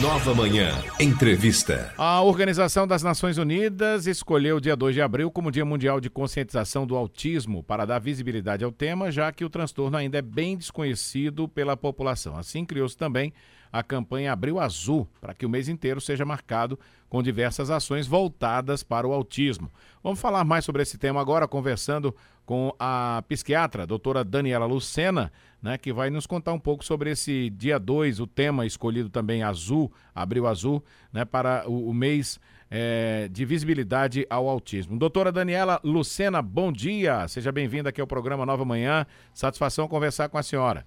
[0.00, 1.92] Nova Manhã, entrevista.
[1.96, 6.10] A Organização das Nações Unidas escolheu o dia 2 de abril como Dia Mundial de
[6.10, 10.56] Conscientização do Autismo para dar visibilidade ao tema, já que o transtorno ainda é bem
[10.56, 12.36] desconhecido pela população.
[12.36, 13.32] Assim, criou-se também
[13.72, 18.82] a campanha Abril Azul, para que o mês inteiro seja marcado com diversas ações voltadas
[18.82, 19.70] para o autismo.
[20.02, 22.14] Vamos falar mais sobre esse tema agora, conversando
[22.44, 25.32] com a psiquiatra, a doutora Daniela Lucena,
[25.62, 29.42] né, que vai nos contar um pouco sobre esse dia 2, o tema escolhido também
[29.42, 30.82] azul, Abril Azul,
[31.12, 32.38] né, para o, o mês
[32.70, 34.98] é, de visibilidade ao autismo.
[34.98, 40.36] Doutora Daniela Lucena, bom dia, seja bem-vinda aqui ao programa Nova Manhã, satisfação conversar com
[40.36, 40.84] a senhora.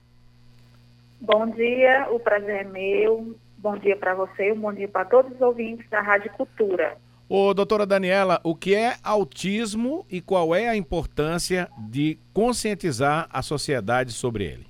[1.20, 3.36] Bom dia, o prazer é meu.
[3.58, 6.96] Bom dia para você, um bom dia para todos os ouvintes da Rádio Cultura.
[7.30, 13.42] Ô, doutora Daniela, o que é autismo e qual é a importância de conscientizar a
[13.42, 14.66] sociedade sobre ele?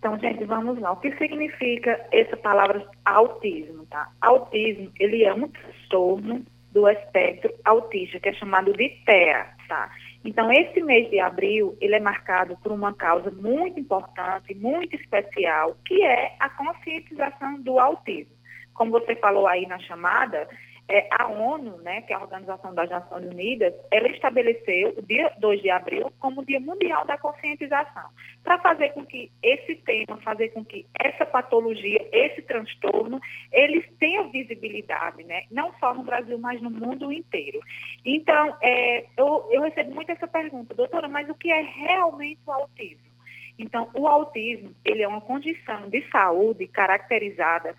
[0.00, 0.90] Então, gente, vamos lá.
[0.90, 4.10] O que significa essa palavra autismo, tá?
[4.20, 9.88] Autismo, ele é um transtorno do espectro autista, que é chamado de TEA, tá?
[10.24, 15.76] Então, esse mês de abril, ele é marcado por uma causa muito importante, muito especial,
[15.86, 18.34] que é a conscientização do autismo.
[18.74, 20.48] Como você falou aí na chamada,
[20.88, 25.32] é, a ONU, né, que é a Organização das Nações Unidas, ela estabeleceu o dia
[25.38, 28.10] 2 de abril como Dia Mundial da Conscientização,
[28.42, 33.18] para fazer com que esse tema, fazer com que essa patologia, esse transtorno,
[33.50, 37.60] eles tenham visibilidade, né, não só no Brasil, mas no mundo inteiro.
[38.04, 42.52] Então, é, eu, eu recebo muito essa pergunta, doutora, mas o que é realmente o
[42.52, 43.14] autismo?
[43.58, 47.74] Então, o autismo, ele é uma condição de saúde caracterizada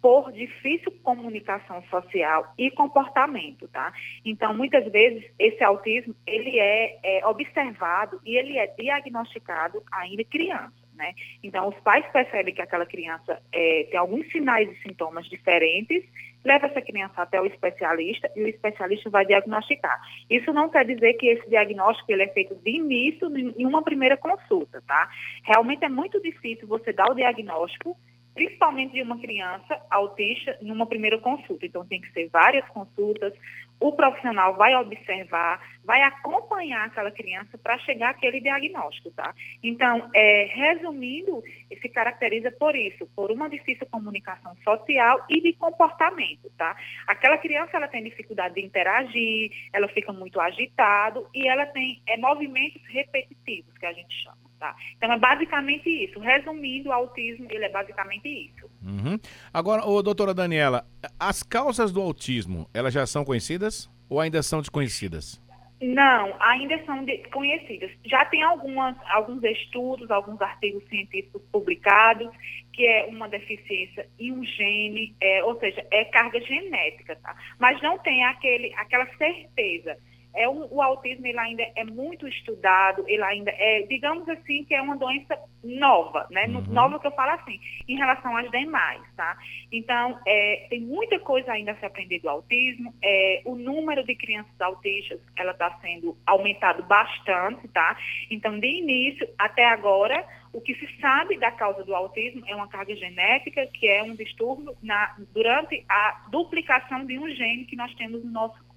[0.00, 3.92] por difícil comunicação social e comportamento, tá?
[4.24, 10.72] Então, muitas vezes, esse autismo, ele é, é observado e ele é diagnosticado ainda criança,
[10.94, 11.14] né?
[11.42, 16.04] Então, os pais percebem que aquela criança é, tem alguns sinais e sintomas diferentes,
[16.44, 20.00] leva essa criança até o especialista e o especialista vai diagnosticar.
[20.30, 24.16] Isso não quer dizer que esse diagnóstico ele é feito de início em uma primeira
[24.16, 25.08] consulta, tá?
[25.42, 27.96] Realmente é muito difícil você dar o diagnóstico
[28.38, 31.66] principalmente de uma criança autista, numa primeira consulta.
[31.66, 33.32] Então, tem que ser várias consultas.
[33.80, 39.34] O profissional vai observar, vai acompanhar aquela criança para chegar àquele diagnóstico, tá?
[39.62, 41.42] Então, é, resumindo,
[41.80, 46.76] se caracteriza por isso, por uma difícil comunicação social e de comportamento, tá?
[47.06, 52.16] Aquela criança, ela tem dificuldade de interagir, ela fica muito agitado e ela tem é,
[52.16, 54.48] movimentos repetitivos, que a gente chama.
[54.58, 54.74] Tá?
[54.96, 56.18] Então é basicamente isso.
[56.18, 58.68] Resumindo, o autismo ele é basicamente isso.
[58.88, 59.18] Uhum.
[59.52, 60.86] Agora, ô, doutora Daniela,
[61.20, 65.38] as causas do autismo, elas já são conhecidas ou ainda são desconhecidas?
[65.80, 67.90] Não, ainda são desconhecidas.
[68.04, 72.28] Já tem algumas, alguns estudos, alguns artigos científicos publicados,
[72.72, 77.36] que é uma deficiência em um gene, é, ou seja, é carga genética, tá?
[77.58, 79.96] Mas não tem aquele, aquela certeza
[80.34, 84.74] é um, o autismo ele ainda é muito estudado, ele ainda é, digamos assim, que
[84.74, 86.46] é uma doença nova, né?
[86.46, 86.62] Uhum.
[86.68, 89.36] Nova que eu falo assim, em relação às demais, tá?
[89.72, 92.94] Então, é, tem muita coisa ainda a se aprender do autismo.
[93.02, 97.96] É, o número de crianças autistas, ela está sendo aumentado bastante, tá?
[98.30, 102.68] Então, de início até agora, o que se sabe da causa do autismo é uma
[102.68, 107.92] carga genética, que é um distúrbio na, durante a duplicação de um gene que nós
[107.94, 108.67] temos no nosso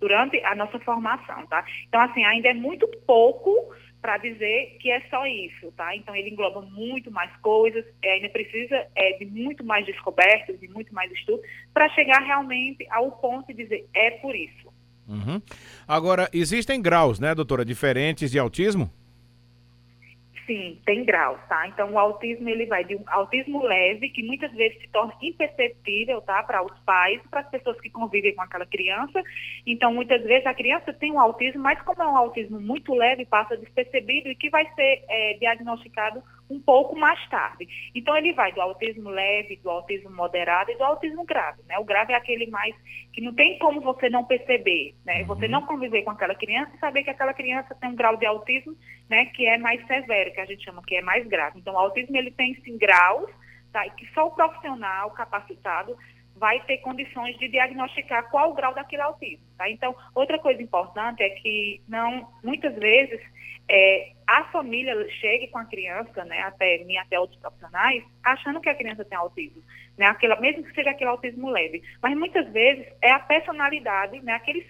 [0.00, 1.64] durante a nossa formação, tá?
[1.88, 3.50] Então, assim, ainda é muito pouco
[4.00, 5.94] para dizer que é só isso, tá?
[5.96, 10.68] Então ele engloba muito mais coisas, é, ainda precisa é, de muito mais descobertas, de
[10.68, 14.72] muito mais estudos, para chegar realmente ao ponto de dizer é por isso.
[15.08, 15.40] Uhum.
[15.86, 18.90] Agora, existem graus, né, doutora, diferentes de autismo?
[20.48, 21.68] Sim, tem graus, tá?
[21.68, 26.22] Então, o autismo, ele vai de um autismo leve, que muitas vezes se torna imperceptível,
[26.22, 26.42] tá?
[26.42, 29.22] Para os pais, para as pessoas que convivem com aquela criança.
[29.66, 33.26] Então, muitas vezes a criança tem um autismo, mas como é um autismo muito leve,
[33.26, 37.68] passa despercebido e que vai ser é, diagnosticado um pouco mais tarde.
[37.94, 41.78] Então, ele vai do autismo leve, do autismo moderado e do autismo grave, né?
[41.78, 42.74] O grave é aquele mais
[43.12, 45.20] que não tem como você não perceber, né?
[45.20, 45.26] Uhum.
[45.26, 48.26] Você não conviver com aquela criança e saber que aquela criança tem um grau de
[48.26, 48.76] autismo,
[49.08, 51.58] né, que é mais severo, que a gente chama que é mais grave.
[51.58, 53.30] Então, o autismo ele tem sim graus,
[53.72, 53.86] tá?
[53.86, 55.96] E que só o profissional capacitado
[56.38, 59.68] vai ter condições de diagnosticar qual o grau daquele autismo, tá?
[59.68, 63.20] Então, outra coisa importante é que não, muitas vezes
[63.68, 68.68] é, a família chegue com a criança, né, até mim, até outros profissionais, achando que
[68.68, 69.62] a criança tem autismo,
[69.96, 71.82] né, aquela, mesmo que seja aquele autismo leve.
[72.02, 74.62] Mas muitas vezes é a personalidade, né, aquele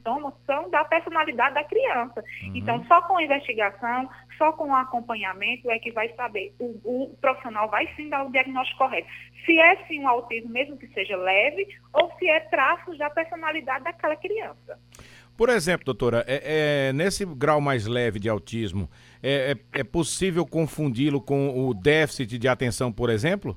[0.00, 2.24] sintomas são da personalidade da criança.
[2.42, 2.52] Uhum.
[2.54, 7.68] Então, só com investigação, só com o acompanhamento é que vai saber, o, o, profissional
[7.68, 9.08] vai sim dar o diagnóstico correto.
[9.44, 13.84] Se é sim um autismo, mesmo que seja leve, ou se é traços da personalidade
[13.84, 14.78] daquela criança.
[15.36, 18.90] Por exemplo, doutora, é, é, nesse grau mais leve de autismo,
[19.22, 23.56] é, é, é possível confundi-lo com o déficit de atenção, por exemplo?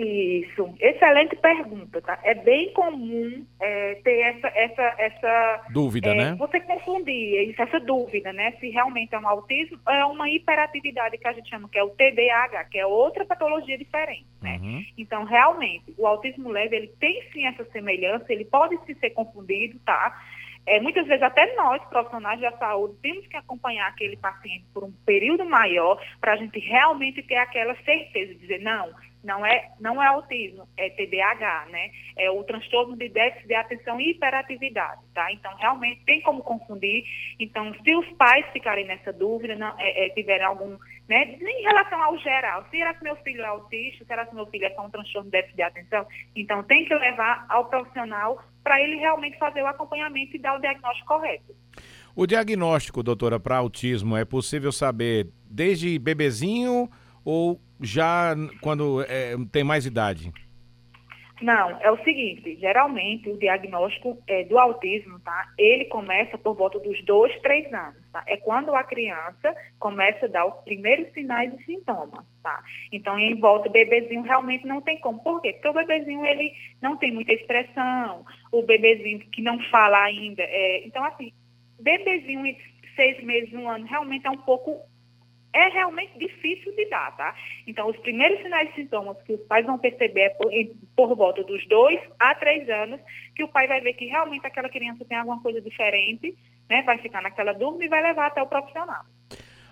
[0.00, 2.18] Isso, excelente pergunta, tá?
[2.22, 6.34] É bem comum é, ter essa, essa, essa dúvida, é, né?
[6.38, 8.52] Você confundir isso, essa dúvida, né?
[8.52, 11.90] Se realmente é um autismo, é uma hiperatividade que a gente chama que é o
[11.90, 14.58] TDAH, que é outra patologia diferente, né?
[14.62, 14.82] Uhum.
[14.96, 19.78] Então, realmente, o autismo leve ele tem sim essa semelhança, ele pode sim ser confundido,
[19.84, 20.18] tá?
[20.64, 24.92] É, muitas vezes até nós, profissionais da saúde, temos que acompanhar aquele paciente por um
[25.04, 28.88] período maior para a gente realmente ter aquela certeza de dizer, não,
[29.22, 31.90] não é, não é autismo, é TDAH, né?
[32.16, 35.30] É o transtorno de déficit de atenção e hiperatividade, tá?
[35.32, 37.04] Então, realmente tem como confundir.
[37.38, 40.76] Então, se os pais ficarem nessa dúvida, não, é, é, tiverem algum,
[41.08, 41.36] né?
[41.40, 44.04] Em relação ao geral, será que meu filho é autista?
[44.06, 46.06] Será que meu filho é com um transtorno de déficit de atenção?
[46.34, 50.60] Então, tem que levar ao profissional para ele realmente fazer o acompanhamento e dar o
[50.60, 51.54] diagnóstico correto.
[52.14, 56.88] O diagnóstico, doutora, para autismo é possível saber desde bebezinho
[57.24, 60.32] ou já quando é, tem mais idade?
[61.40, 65.48] Não, é o seguinte, geralmente o diagnóstico é, do autismo, tá?
[65.56, 68.22] Ele começa por volta dos dois, três anos, tá?
[68.26, 72.62] É quando a criança começa a dar os primeiros sinais e sintomas, tá?
[72.92, 75.22] Então, em volta, o bebezinho realmente não tem como.
[75.22, 75.54] Por quê?
[75.54, 76.52] Porque o bebezinho, ele
[76.82, 78.22] não tem muita expressão,
[78.52, 80.42] o bebezinho que não fala ainda.
[80.42, 80.86] É...
[80.86, 81.32] Então, assim,
[81.80, 82.54] bebezinho
[82.94, 84.82] seis meses, um ano, realmente é um pouco
[85.52, 87.34] é realmente difícil de dar, tá?
[87.66, 90.50] Então, os primeiros sinais e sintomas que os pais vão perceber é por,
[90.96, 93.00] por, volta dos dois a três anos,
[93.34, 96.36] que o pai vai ver que realmente aquela criança tem alguma coisa diferente,
[96.68, 96.82] né?
[96.82, 99.04] Vai ficar naquela dúvida e vai levar até o profissional.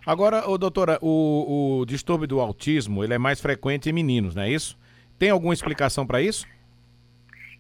[0.05, 4.43] Agora, ô, doutora, o, o distúrbio do autismo, ele é mais frequente em meninos, não
[4.43, 4.79] é isso?
[5.19, 6.47] Tem alguma explicação para isso?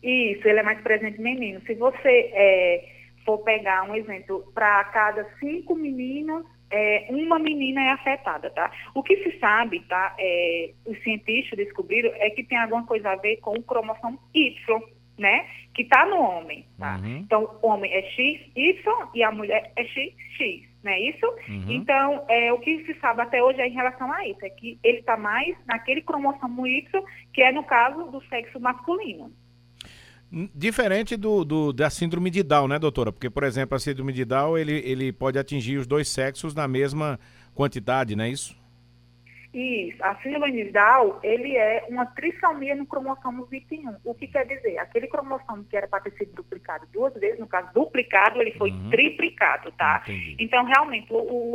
[0.02, 1.62] Isso, ele é mais presente em meninos.
[1.64, 2.88] Se você é,
[3.24, 8.70] for pegar um exemplo, para cada cinco meninos, é, uma menina é afetada, tá?
[8.94, 10.14] O que se sabe, tá?
[10.18, 14.80] É, os cientistas descobriram é que tem alguma coisa a ver com o cromossomo Y,
[15.18, 15.46] né?
[15.74, 16.96] Que está no homem, tá?
[16.96, 17.18] Uhum.
[17.18, 18.82] Então, o homem é XY
[19.14, 21.26] e a mulher é XX, não é isso?
[21.48, 21.70] Uhum.
[21.70, 24.78] Então, é, o que se sabe até hoje é em relação a isso, é que
[24.82, 29.32] ele está mais naquele cromossomo Y, que é no caso do sexo masculino.
[30.30, 33.10] Diferente do, do, da síndrome de Down, né, doutora?
[33.10, 36.68] Porque, por exemplo, a síndrome de Down, ele, ele pode atingir os dois sexos na
[36.68, 37.18] mesma
[37.54, 38.56] quantidade, não é isso?
[39.54, 40.04] Isso.
[40.04, 43.96] A síndrome de Down, ele é uma trissomia no cromossomo 21.
[44.04, 44.78] O que quer dizer?
[44.78, 48.70] Aquele cromossomo que era para ter sido duplicado duas vezes, no caso duplicado, ele foi
[48.70, 48.90] uhum.
[48.90, 50.02] triplicado, tá?
[50.04, 50.36] Entendi.
[50.38, 51.54] Então, realmente, o, o,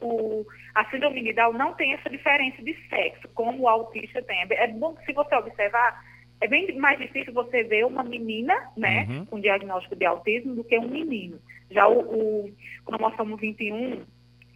[0.00, 4.46] o, a síndrome de Down não tem essa diferença de sexo, como o autista tem.
[4.48, 6.00] É bom que, se você observar,
[6.42, 9.26] é bem mais difícil você ver uma menina, né, uhum.
[9.26, 11.38] com diagnóstico de autismo do que um menino.
[11.70, 12.52] Já o, o
[12.84, 14.02] cromossomo 21,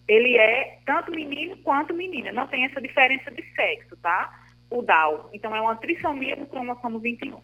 [0.08, 2.32] ele é tanto menino quanto menina.
[2.32, 4.46] Não tem essa diferença de sexo, tá?
[4.68, 5.30] O Down.
[5.32, 7.38] Então, é uma trissomia do cromossomo 21.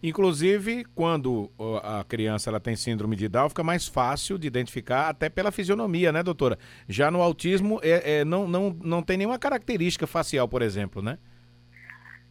[0.00, 1.50] Inclusive, quando
[1.82, 6.12] a criança ela tem síndrome de Down, fica mais fácil de identificar até pela fisionomia,
[6.12, 6.56] né, doutora?
[6.88, 11.18] Já no autismo, é, é, não, não, não tem nenhuma característica facial, por exemplo, né?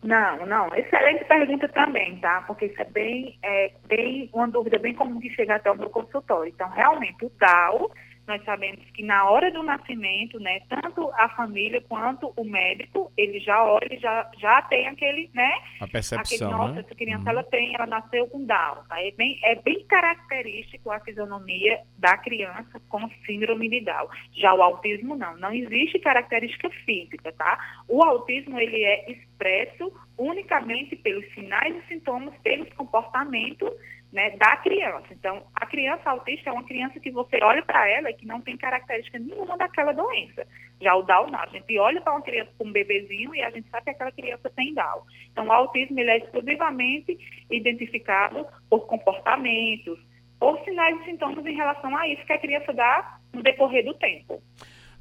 [0.03, 0.67] Não, não.
[0.75, 2.41] Excelente pergunta também, tá?
[2.47, 5.89] Porque isso é bem, é, bem uma dúvida bem comum que chega até o meu
[5.89, 6.51] consultório.
[6.53, 7.91] Então, realmente, o DAO
[8.27, 13.39] nós sabemos que na hora do nascimento, né, tanto a família quanto o médico, ele
[13.39, 15.51] já olha, já, já tem aquele, né?
[15.81, 16.81] A percepção, aquele, nossa, né?
[16.81, 17.29] essa criança, uhum.
[17.29, 19.01] ela tem, ela nasceu com Down, tá?
[19.01, 24.07] É bem, é bem característico a fisionomia da criança com síndrome de Down.
[24.33, 25.35] Já o autismo, não.
[25.37, 27.59] Não existe característica física, tá?
[27.87, 29.11] O autismo, ele é
[29.41, 33.69] expresso unicamente pelos sinais e sintomas, pelos comportamentos
[34.13, 35.07] né, da criança.
[35.11, 38.41] Então, a criança autista é uma criança que você olha para ela e que não
[38.41, 40.45] tem característica nenhuma daquela doença.
[40.79, 41.39] Já o Down, não.
[41.39, 44.11] A gente olha para uma criança com um bebezinho e a gente sabe que aquela
[44.11, 45.01] criança tem Down.
[45.31, 47.17] Então, o autismo ele é exclusivamente
[47.49, 49.97] identificado por comportamentos,
[50.39, 53.93] por sinais e sintomas em relação a isso que a criança dá no decorrer do
[53.93, 54.41] tempo.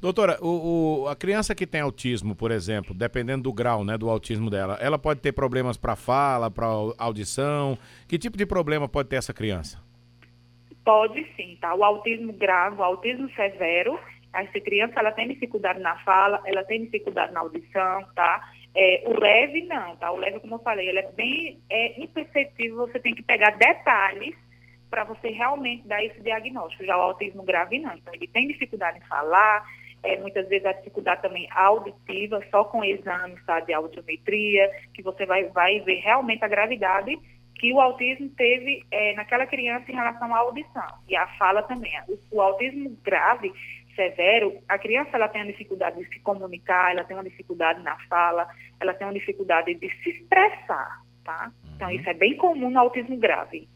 [0.01, 4.09] Doutora, o, o, a criança que tem autismo, por exemplo, dependendo do grau né, do
[4.09, 6.65] autismo dela, ela pode ter problemas para fala, para
[6.97, 7.77] audição?
[8.07, 9.79] Que tipo de problema pode ter essa criança?
[10.83, 11.75] Pode sim, tá?
[11.75, 13.99] O autismo grave, o autismo severo,
[14.33, 18.51] essa criança ela tem dificuldade na fala, ela tem dificuldade na audição, tá?
[18.73, 20.11] É, o leve não, tá?
[20.11, 24.35] O leve, como eu falei, ele é bem é, imperceptível, você tem que pegar detalhes
[24.89, 26.85] para você realmente dar esse diagnóstico.
[26.85, 27.93] Já o autismo grave não.
[27.93, 29.63] Então, ele tem dificuldade em falar,
[30.03, 35.25] é, muitas vezes a dificuldade também auditiva, só com exames tá, de audiometria, que você
[35.25, 37.17] vai, vai ver realmente a gravidade
[37.55, 41.91] que o autismo teve é, naquela criança em relação à audição e à fala também.
[42.07, 43.53] O, o, autismo grave,
[43.95, 47.95] severo, a criança ela tem uma dificuldade de se comunicar, ela tem uma dificuldade na
[48.07, 48.47] fala,
[48.79, 51.51] ela tem uma dificuldade de se expressar, tá?
[51.75, 51.93] Então uhum.
[51.93, 53.69] isso é bem comum no autismo grave.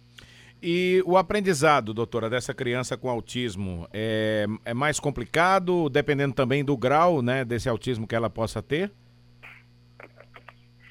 [0.62, 6.76] E o aprendizado, doutora, dessa criança com autismo é, é mais complicado, dependendo também do
[6.76, 8.92] grau né, desse autismo que ela possa ter?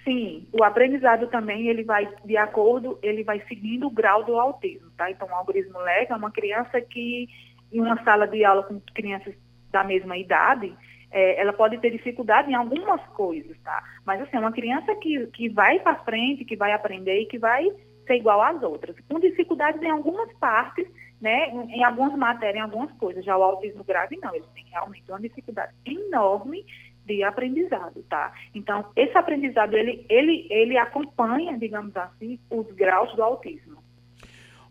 [0.05, 4.91] Sim, o aprendizado também ele vai de acordo, ele vai seguindo o grau do autismo,
[4.97, 5.11] tá?
[5.11, 7.27] Então, o algoritmo leve é uma criança que
[7.73, 9.35] em uma sala de aula com crianças
[9.73, 10.73] da mesma idade,
[11.11, 13.83] é, ela pode ter dificuldade em algumas coisas, tá?
[14.05, 17.39] Mas assim, é uma criança que, que vai para frente, que vai aprender e que
[17.39, 17.67] vai
[18.07, 20.87] ser igual às outras, com dificuldades em algumas partes,
[21.21, 23.25] né, em, em algumas matérias, em algumas coisas.
[23.25, 26.65] Já o autismo grave não, ele tem realmente uma dificuldade enorme
[27.07, 28.33] de aprendizado, tá?
[28.55, 33.85] Então, esse aprendizado, ele, ele, ele acompanha, digamos assim, os graus do autismo.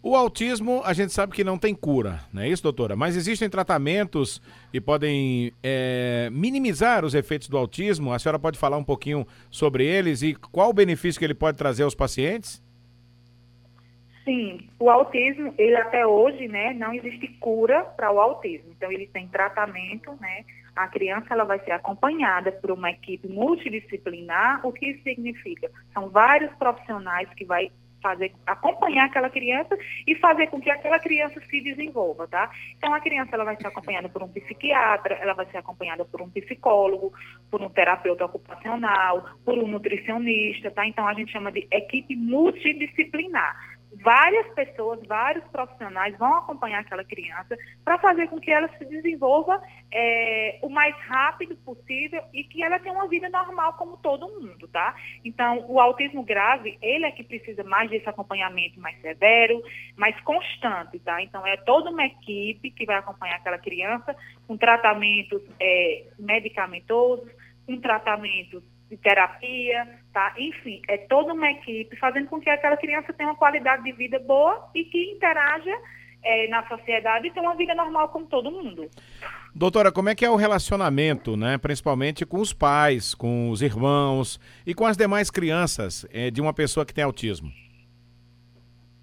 [0.05, 2.93] O autismo, a gente sabe que não tem cura, não é isso, doutora?
[2.93, 8.11] Mas existem tratamentos que podem é, minimizar os efeitos do autismo?
[8.11, 11.57] A senhora pode falar um pouquinho sobre eles e qual o benefício que ele pode
[11.57, 12.61] trazer aos pacientes?
[14.23, 18.71] Sim, o autismo, ele até hoje, né, não existe cura para o autismo.
[18.71, 20.45] Então, ele tem tratamento, né?
[20.75, 24.65] A criança ela vai ser acompanhada por uma equipe multidisciplinar.
[24.65, 25.69] O que significa?
[25.93, 27.69] São vários profissionais que vai
[28.01, 32.51] fazer acompanhar aquela criança e fazer com que aquela criança se desenvolva, tá?
[32.77, 36.21] Então a criança ela vai ser acompanhada por um psiquiatra, ela vai ser acompanhada por
[36.21, 37.13] um psicólogo,
[37.49, 40.85] por um terapeuta ocupacional, por um nutricionista, tá?
[40.85, 43.55] Então a gente chama de equipe multidisciplinar
[44.01, 49.61] várias pessoas, vários profissionais vão acompanhar aquela criança para fazer com que ela se desenvolva
[49.91, 54.67] é, o mais rápido possível e que ela tenha uma vida normal como todo mundo,
[54.67, 54.95] tá?
[55.23, 59.61] Então, o autismo grave, ele é que precisa mais desse acompanhamento mais severo,
[59.95, 61.21] mais constante, tá?
[61.21, 64.15] Então, é toda uma equipe que vai acompanhar aquela criança
[64.47, 67.29] com tratamentos é, medicamentosos,
[67.65, 70.33] com tratamentos de terapia, tá?
[70.37, 74.19] Enfim, é toda uma equipe fazendo com que aquela criança tenha uma qualidade de vida
[74.19, 75.75] boa e que interaja
[76.23, 78.89] é, na sociedade e tenha uma vida normal como todo mundo.
[79.55, 81.57] Doutora, como é que é o relacionamento, né?
[81.57, 86.53] Principalmente com os pais, com os irmãos e com as demais crianças é, de uma
[86.53, 87.51] pessoa que tem autismo?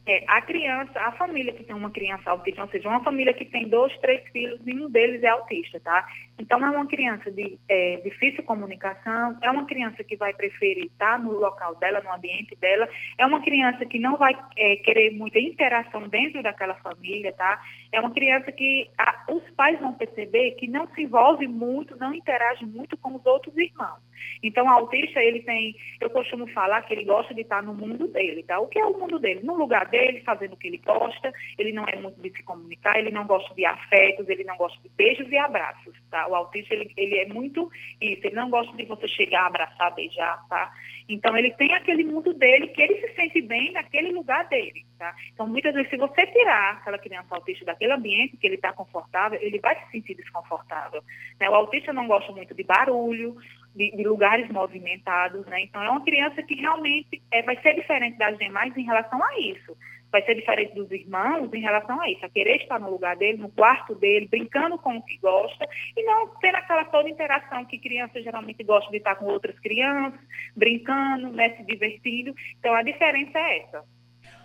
[0.07, 3.45] É, a criança, a família que tem uma criança autista, ou seja, uma família que
[3.45, 6.05] tem dois, três filhos e um deles é autista, tá?
[6.41, 11.19] Então, é uma criança de é, difícil comunicação, é uma criança que vai preferir estar
[11.19, 15.39] no local dela, no ambiente dela, é uma criança que não vai é, querer muita
[15.39, 17.63] interação dentro daquela família, tá?
[17.93, 22.15] É uma criança que a, os pais vão perceber que não se envolve muito, não
[22.15, 24.01] interage muito com os outros irmãos.
[24.43, 28.09] Então, o autista, ele tem, eu costumo falar que ele gosta de estar no mundo
[28.09, 28.59] dele, tá?
[28.59, 29.41] O que é o mundo dele?
[29.43, 32.99] No lugar dele, fazendo o que ele gosta, ele não é muito de se comunicar,
[32.99, 36.30] ele não gosta de afetos, ele não gosta de beijos e abraços, tá?
[36.31, 37.71] O autista, ele, ele é muito
[38.01, 40.73] isso, ele não gosta de você chegar, abraçar, beijar, tá?
[41.09, 45.15] Então, ele tem aquele mundo dele que ele se sente bem naquele lugar dele, tá?
[45.33, 49.39] Então, muitas vezes, se você tirar aquela criança autista daquele ambiente que ele está confortável,
[49.43, 51.03] ele vai se sentir desconfortável.
[51.41, 51.51] Né?
[51.51, 53.37] O autista não gosta muito de barulho,
[53.75, 55.63] de, de lugares movimentados, né?
[55.63, 59.39] Então, é uma criança que realmente é, vai ser diferente das demais em relação a
[59.41, 59.77] isso
[60.11, 63.39] vai ser diferente dos irmãos em relação a isso, a querer estar no lugar dele,
[63.39, 67.79] no quarto dele, brincando com o que gosta, e não ter aquela toda interação que
[67.79, 70.21] crianças geralmente gostam de estar com outras crianças,
[70.57, 72.35] brincando, né, se divertindo.
[72.59, 73.85] Então a diferença é essa.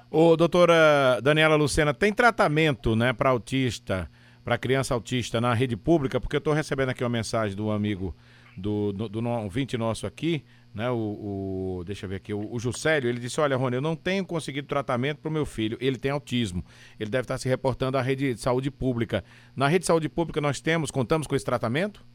[0.09, 4.09] Ô, doutora Daniela Lucena, tem tratamento, né, para autista,
[4.43, 6.21] para criança autista na rede pública?
[6.21, 8.15] Porque eu estou recebendo aqui uma mensagem do amigo
[8.55, 10.43] do, do, do ouvinte nosso aqui,
[10.75, 13.81] né, o, o, deixa eu ver aqui, o, o Juscelio, ele disse, olha, Rony, eu
[13.81, 16.63] não tenho conseguido tratamento para o meu filho, ele tem autismo,
[16.99, 19.23] ele deve estar se reportando à rede de saúde pública.
[19.55, 22.05] Na rede de saúde pública nós temos, contamos com esse tratamento?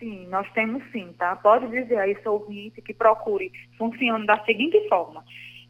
[0.00, 1.36] Sim, nós temos sim, tá?
[1.36, 5.24] Pode dizer a esse ouvinte que procure, funciona da seguinte forma,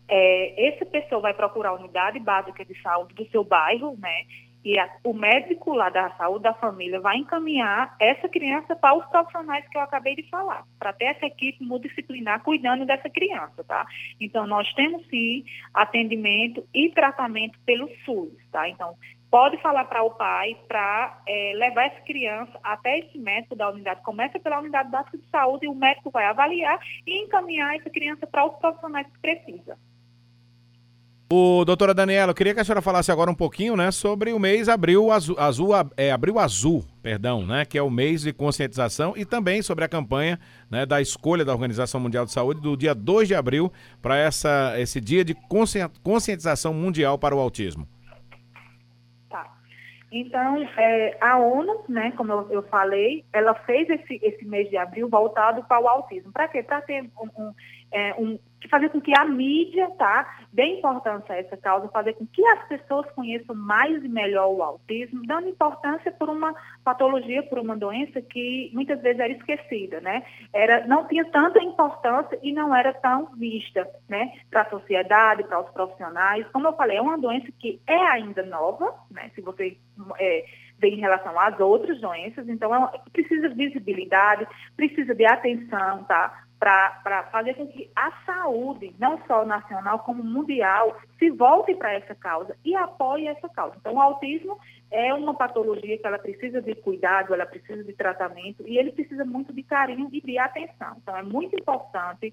[0.08, 4.24] é, essa pessoa vai procurar a unidade básica de saúde do seu bairro, né?
[4.64, 9.04] E a, o médico lá da saúde da família vai encaminhar essa criança para os
[9.06, 13.86] profissionais que eu acabei de falar, para ter essa equipe multidisciplinar cuidando dessa criança, tá?
[14.20, 18.68] Então, nós temos sim atendimento e tratamento pelo SUS, tá?
[18.68, 18.96] Então,
[19.30, 24.02] pode falar para o pai para é, levar essa criança até esse médico da unidade.
[24.02, 28.26] Começa pela unidade básica de saúde e o médico vai avaliar e encaminhar essa criança
[28.26, 29.78] para os profissionais que precisa.
[31.30, 34.38] O doutora Daniela, eu queria que a senhora falasse agora um pouquinho, né, sobre o
[34.38, 39.12] mês Abril Azul, azul é, Abril Azul, perdão, né, que é o mês de conscientização
[39.14, 40.38] e também sobre a campanha,
[40.70, 43.70] né, da escolha da Organização Mundial de Saúde do dia 2 de abril
[44.00, 45.36] para essa esse dia de
[46.02, 47.86] conscientização mundial para o autismo.
[49.28, 49.54] Tá.
[50.10, 54.78] Então, é, a ONU, né, como eu, eu, falei, ela fez esse, esse mês de
[54.78, 56.32] abril voltado para o autismo.
[56.32, 56.62] Para quê?
[56.62, 57.54] Para ter um, um,
[57.92, 62.14] é, um que fazer com que a mídia tá, dê importância a essa causa, fazer
[62.14, 67.42] com que as pessoas conheçam mais e melhor o autismo, dando importância por uma patologia,
[67.44, 70.24] por uma doença que muitas vezes era esquecida, né?
[70.52, 74.32] Era, não tinha tanta importância e não era tão vista, né?
[74.50, 76.46] Para a sociedade, para os profissionais.
[76.52, 79.30] Como eu falei, é uma doença que é ainda nova, né?
[79.34, 79.76] Se você
[80.18, 80.44] é,
[80.78, 84.46] vê em relação às outras doenças, então é, precisa de visibilidade,
[84.76, 86.44] precisa de atenção, tá?
[86.58, 92.14] Para fazer com que a saúde, não só nacional como mundial, se volte para essa
[92.14, 93.76] causa e apoie essa causa.
[93.78, 94.58] Então, o autismo
[94.90, 99.24] é uma patologia que ela precisa de cuidado, ela precisa de tratamento e ele precisa
[99.24, 100.96] muito de carinho e de atenção.
[101.00, 102.32] Então, é muito importante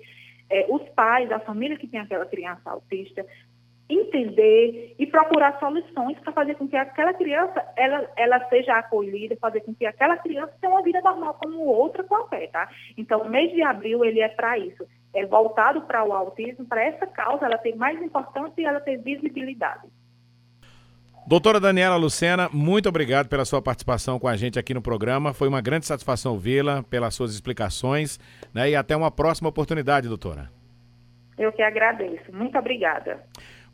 [0.50, 3.25] é, os pais, a família que tem aquela criança autista,
[3.89, 9.61] entender e procurar soluções para fazer com que aquela criança ela, ela seja acolhida, fazer
[9.61, 12.67] com que aquela criança tenha uma vida normal como outra qualquer, tá?
[12.97, 16.83] Então, o mês de abril ele é para isso, é voltado para o autismo, para
[16.83, 19.87] essa causa ela ter mais importância e ela ter visibilidade.
[21.27, 25.33] Doutora Daniela Lucena, muito obrigado pela sua participação com a gente aqui no programa.
[25.33, 28.19] Foi uma grande satisfação ouvi-la, pelas suas explicações,
[28.53, 28.69] né?
[28.69, 30.51] E até uma próxima oportunidade, doutora.
[31.35, 32.31] Eu que agradeço.
[32.31, 33.23] Muito obrigada.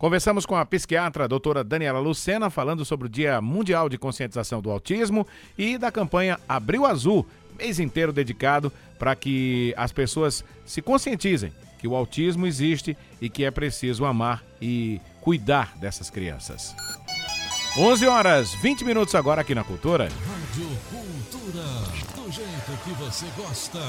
[0.01, 4.60] Conversamos com a psiquiatra a doutora Daniela Lucena, falando sobre o Dia Mundial de Conscientização
[4.60, 7.24] do Autismo e da campanha Abril Azul,
[7.55, 13.46] mês inteiro dedicado para que as pessoas se conscientizem que o autismo existe e que
[13.46, 16.75] é preciso amar e cuidar dessas crianças.
[17.77, 20.05] 11 horas 20 minutos agora aqui na Cultura.
[20.05, 21.63] Rádio Cultura,
[22.15, 23.79] do jeito que você gosta.